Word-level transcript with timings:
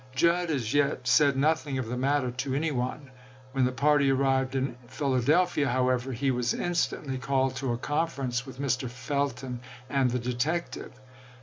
Judd 0.15 0.49
as 0.49 0.73
yet 0.73 1.07
said 1.07 1.37
nothing 1.37 1.77
of 1.77 1.87
the 1.87 1.95
matter 1.95 2.31
to 2.31 2.55
any 2.55 2.71
one. 2.71 3.11
When 3.51 3.65
the 3.65 3.71
party 3.71 4.09
arrived 4.11 4.55
in 4.55 4.75
Philadelphia, 4.87 5.69
however, 5.69 6.11
he 6.11 6.31
was 6.31 6.55
instantly 6.55 7.19
called 7.19 7.55
to 7.57 7.71
a 7.71 7.77
conference 7.77 8.43
with 8.43 8.59
Mr. 8.59 8.89
Felton 8.89 9.59
and 9.87 10.09
the 10.09 10.17
detective. 10.17 10.99